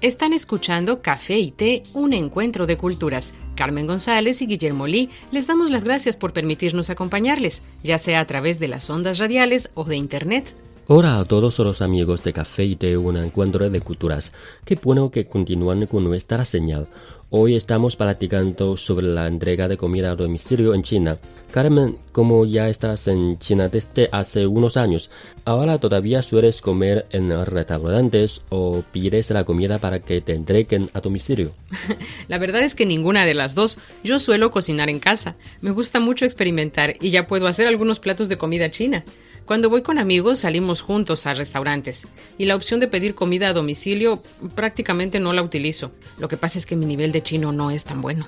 [0.00, 3.34] Están escuchando Café y Té, un encuentro de culturas.
[3.56, 8.24] Carmen González y Guillermo Lee les damos las gracias por permitirnos acompañarles, ya sea a
[8.24, 10.54] través de las ondas radiales o de Internet.
[10.86, 14.32] Hola a todos los amigos de Café y Té, un encuentro de culturas.
[14.64, 16.86] Qué bueno que continúan con nuestra señal.
[17.30, 21.18] Hoy estamos platicando sobre la entrega de comida a domicilio en China.
[21.50, 25.10] Carmen, como ya estás en China desde hace unos años,
[25.44, 31.02] ¿ahora todavía sueles comer en restaurantes o pides la comida para que te entreguen a
[31.02, 31.52] domicilio?
[32.28, 33.78] la verdad es que ninguna de las dos.
[34.02, 35.36] Yo suelo cocinar en casa.
[35.60, 39.04] Me gusta mucho experimentar y ya puedo hacer algunos platos de comida china.
[39.48, 43.54] Cuando voy con amigos salimos juntos a restaurantes y la opción de pedir comida a
[43.54, 44.22] domicilio
[44.54, 45.90] prácticamente no la utilizo.
[46.18, 48.26] Lo que pasa es que mi nivel de chino no es tan bueno.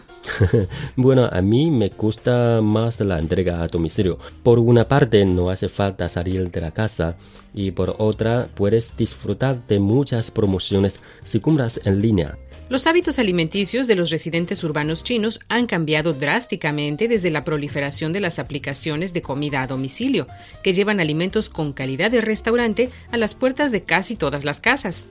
[0.96, 4.18] bueno, a mí me gusta más la entrega a domicilio.
[4.42, 7.18] Por una parte no hace falta salir de la casa
[7.52, 12.38] y por otra puedes disfrutar de muchas promociones si compras en línea.
[12.70, 18.20] Los hábitos alimenticios de los residentes urbanos chinos han cambiado drásticamente desde la proliferación de
[18.20, 20.28] las aplicaciones de comida a domicilio,
[20.62, 25.08] que llevan alimentos con calidad de restaurante a las puertas de casi todas las casas.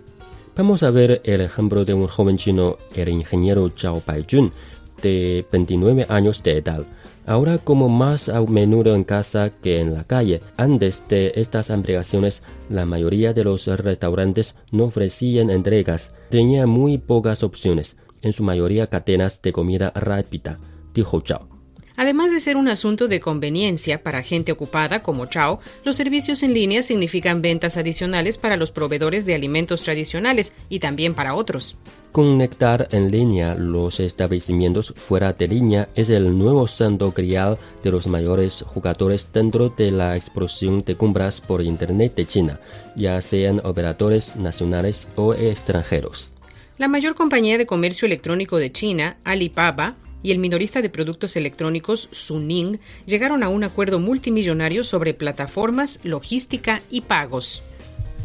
[0.55, 4.53] Vamos a ver el ejemplo de un joven chino, el ingeniero Zhao Baijun,
[5.01, 6.85] de 29 años de edad
[7.29, 10.41] Ahora como más a menudo en casa que en la calle.
[10.57, 16.11] Antes de estas ampliaciones, la mayoría de los restaurantes no ofrecían entregas.
[16.31, 20.57] Tenía muy pocas opciones, en su mayoría cadenas de comida rápida,
[20.91, 21.58] dijo Chao.
[21.99, 26.53] Además de ser un asunto de conveniencia para gente ocupada como Chao, los servicios en
[26.53, 31.75] línea significan ventas adicionales para los proveedores de alimentos tradicionales y también para otros.
[32.13, 38.07] Conectar en línea los establecimientos fuera de línea es el nuevo santo grial de los
[38.07, 42.61] mayores jugadores dentro de la explosión de compras por Internet de China,
[42.95, 46.33] ya sean operadores nacionales o extranjeros.
[46.77, 52.09] La mayor compañía de comercio electrónico de China, Alibaba, y el minorista de productos electrónicos
[52.11, 57.63] Suning llegaron a un acuerdo multimillonario sobre plataformas, logística y pagos.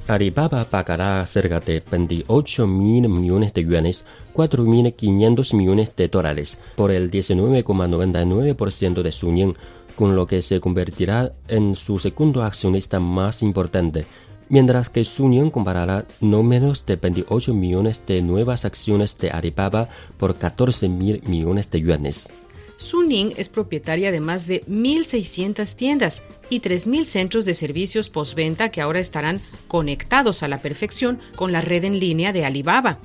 [0.06, 7.10] Alibaba pagará cerca de 28 mil millones de yuanes, 4.500 millones de dólares, por el
[7.10, 9.54] 19,99% de Suning,
[9.96, 14.04] con lo que se convertirá en su segundo accionista más importante
[14.54, 20.36] mientras que Suning comprará no menos de 28 millones de nuevas acciones de Alibaba por
[20.36, 22.28] 14 mil millones de yuanes.
[22.76, 28.80] Suning es propietaria de más de 1.600 tiendas y 3.000 centros de servicios postventa que
[28.80, 33.00] ahora estarán conectados a la perfección con la red en línea de Alibaba.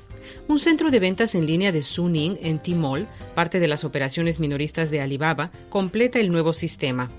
[0.47, 4.91] Un centro de ventas en línea de Suning en Tmall, parte de las operaciones minoristas
[4.91, 7.09] de Alibaba, completa el nuevo sistema.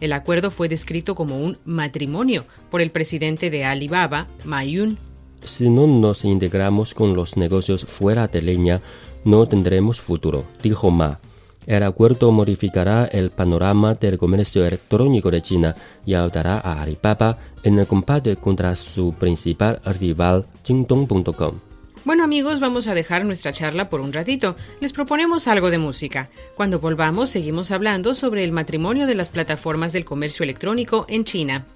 [0.00, 4.98] El acuerdo fue descrito como un matrimonio por el presidente de Alibaba, Ma Yun.
[5.42, 8.80] Si no nos integramos con los negocios fuera de línea,
[9.24, 11.20] no tendremos futuro, dijo Ma.
[11.66, 17.78] El acuerdo modificará el panorama del comercio electrónico de China y ayudará a Alibaba en
[17.78, 21.67] el combate contra su principal rival, Jingdong.com.
[22.04, 24.56] Bueno amigos, vamos a dejar nuestra charla por un ratito.
[24.80, 26.30] Les proponemos algo de música.
[26.54, 31.66] Cuando volvamos, seguimos hablando sobre el matrimonio de las plataformas del comercio electrónico en China.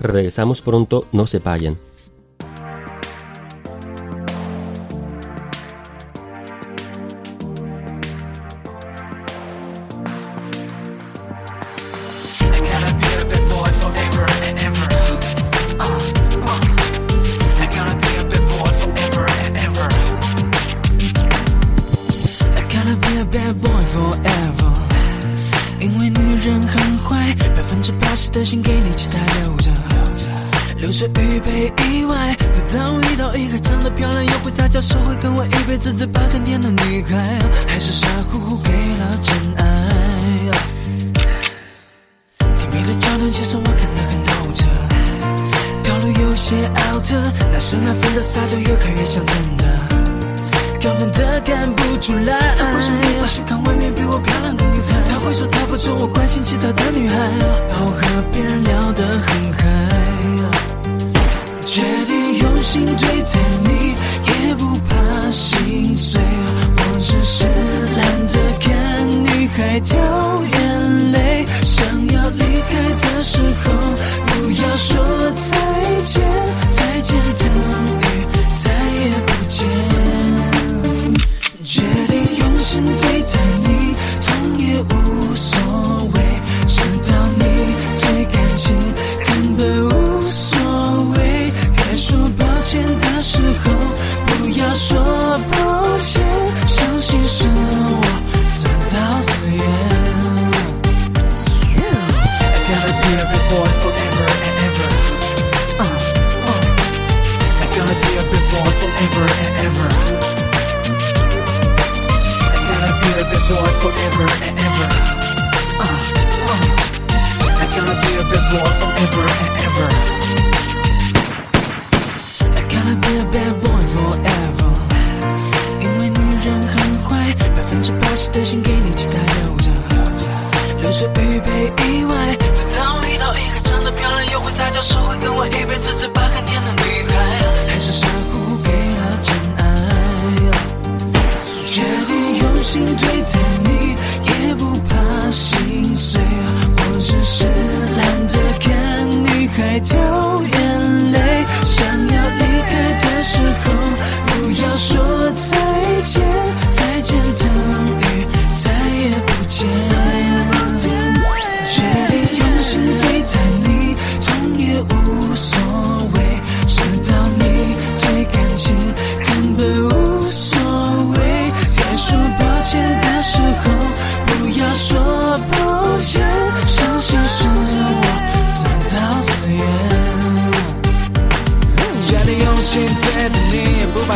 [0.00, 1.87] Regresamos pronto, no se vayan.
[23.98, 24.70] forever，
[25.80, 29.72] 因为女人很坏，百分之八十的心给你，其他留着。
[30.76, 32.36] 流水预备意外，
[32.70, 39.64] 等到遇到一个长得漂亮又会撒娇、说会跟我一辈子、嘴巴很甜的女孩，还是傻乎乎给了真爱。
[42.54, 44.66] 甜蜜的桥段，其实我看得很透彻，
[45.82, 47.10] 套路有些 out，
[47.52, 49.97] 那是那份的撒娇，越看越像真的。
[50.80, 52.54] 亢奋的看不出来。
[52.56, 57.14] 他会说你或许看外面比我漂亮的女孩，他会说他不准我关心其他的女孩，
[57.70, 58.00] 好和
[58.32, 59.62] 别人聊得很嗨。
[61.64, 63.38] 决定用心对待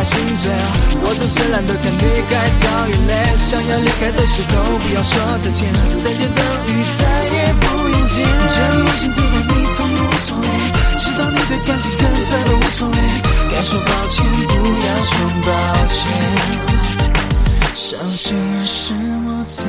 [0.04, 0.50] 心碎。
[1.04, 8.22] 我总是懒得看女孩掉眼泪，想要离开的时候，不要说再见，再见等于再也不用见。
[8.50, 10.46] 决定用心对待你，痛也无所谓，
[10.98, 12.96] 知道你对感情根本都无所谓。
[13.50, 14.52] 该说抱歉，不
[14.86, 15.12] 要说
[15.44, 15.50] 抱
[15.86, 16.00] 歉，
[17.74, 18.94] 伤心是
[19.26, 19.68] 我自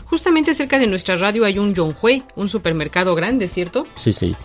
[0.06, 3.86] Justamente cerca de nuestra radio hay un Yonghui, un supermercado grande, ¿cierto?
[3.96, 4.36] Sí, sí.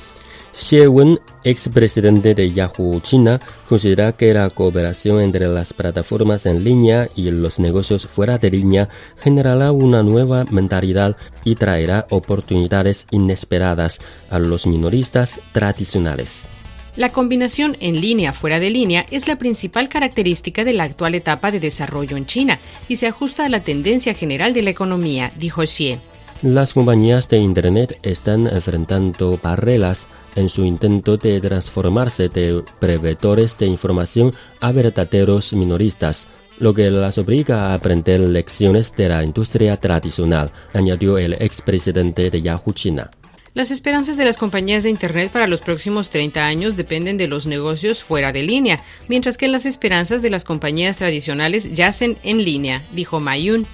[0.59, 7.09] Xie Wen, expresidente de Yahoo China, considera que la cooperación entre las plataformas en línea
[7.15, 14.39] y los negocios fuera de línea generará una nueva mentalidad y traerá oportunidades inesperadas a
[14.39, 16.49] los minoristas tradicionales.
[16.97, 21.51] La combinación en línea fuera de línea es la principal característica de la actual etapa
[21.51, 22.59] de desarrollo en China
[22.89, 25.99] y se ajusta a la tendencia general de la economía, dijo Xie.
[26.43, 33.67] Las compañías de Internet están enfrentando barreras en su intento de transformarse de prevetores de
[33.67, 36.29] información a verdaderos minoristas,
[36.61, 42.43] lo que las obliga a aprender lecciones de la industria tradicional, añadió el expresidente de
[42.43, 43.11] Yahoo China.
[43.57, 47.47] Las esperanzas de las compañías de Internet para los próximos 30 años dependen de los
[47.47, 52.83] negocios fuera de línea, mientras que las esperanzas de las compañías tradicionales yacen en línea,
[52.93, 53.67] dijo Mayun.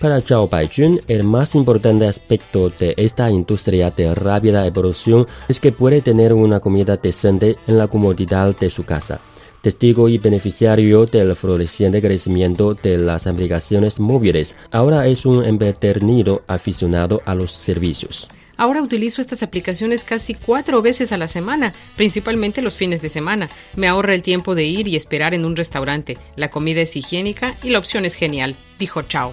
[0.00, 5.72] Para Zhao Baijun, el más importante aspecto de esta industria de rápida evolución es que
[5.72, 9.20] puede tener una comida decente en la comodidad de su casa.
[9.62, 17.22] Testigo y beneficiario del floreciente crecimiento de las aplicaciones móviles, ahora es un empedernido aficionado
[17.24, 18.28] a los servicios.
[18.56, 23.48] Ahora utilizo estas aplicaciones casi cuatro veces a la semana, principalmente los fines de semana.
[23.76, 26.18] Me ahorra el tiempo de ir y esperar en un restaurante.
[26.36, 29.32] La comida es higiénica y la opción es genial, dijo Chao.